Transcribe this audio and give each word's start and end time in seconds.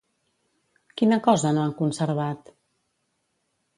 Quina 1.01 1.19
cosa 1.29 1.51
no 1.57 1.65
han 1.65 1.75
conservat? 1.85 2.53